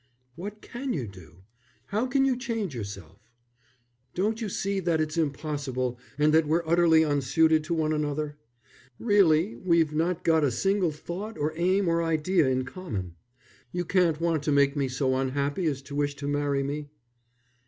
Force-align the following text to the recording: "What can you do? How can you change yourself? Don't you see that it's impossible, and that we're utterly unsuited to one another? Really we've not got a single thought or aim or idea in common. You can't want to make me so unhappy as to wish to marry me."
"What 0.35 0.63
can 0.63 0.93
you 0.93 1.05
do? 1.05 1.43
How 1.85 2.07
can 2.07 2.25
you 2.25 2.35
change 2.35 2.73
yourself? 2.73 3.21
Don't 4.15 4.41
you 4.41 4.49
see 4.49 4.79
that 4.79 4.99
it's 4.99 5.15
impossible, 5.15 5.99
and 6.17 6.33
that 6.33 6.47
we're 6.47 6.63
utterly 6.67 7.03
unsuited 7.05 7.63
to 7.65 7.75
one 7.75 7.93
another? 7.93 8.39
Really 8.97 9.57
we've 9.57 9.93
not 9.93 10.23
got 10.23 10.43
a 10.43 10.49
single 10.49 10.89
thought 10.91 11.37
or 11.37 11.53
aim 11.55 11.87
or 11.87 12.01
idea 12.01 12.47
in 12.47 12.65
common. 12.65 13.13
You 13.71 13.85
can't 13.85 14.19
want 14.19 14.41
to 14.45 14.51
make 14.51 14.75
me 14.75 14.87
so 14.87 15.15
unhappy 15.15 15.67
as 15.67 15.83
to 15.83 15.95
wish 15.95 16.15
to 16.15 16.27
marry 16.27 16.63
me." 16.63 16.89